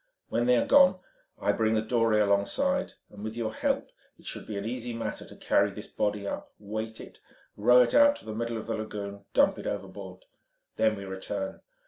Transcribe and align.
When 0.29 0.47
they 0.47 0.57
are 0.57 0.65
gone, 0.65 0.97
I 1.39 1.51
bring 1.51 1.75
the 1.75 1.81
dory 1.83 2.19
alongside; 2.21 2.93
and 3.11 3.23
with 3.23 3.37
your 3.37 3.53
help 3.53 3.91
it 4.17 4.25
should 4.25 4.47
be 4.47 4.57
an 4.57 4.65
easy 4.65 4.95
matter 4.95 5.25
to 5.27 5.35
carry 5.35 5.69
this 5.69 5.85
body 5.93 6.25
up, 6.25 6.51
weight 6.57 6.99
it, 6.99 7.19
row 7.55 7.83
it 7.83 7.93
out 7.93 8.15
to 8.15 8.25
the 8.25 8.33
middle 8.33 8.57
of 8.57 8.65
the 8.65 8.73
lagoon, 8.73 9.25
dump 9.35 9.59
it 9.59 9.67
overboard. 9.67 10.25
Then 10.75 10.95
we 10.95 11.05
return. 11.05 11.61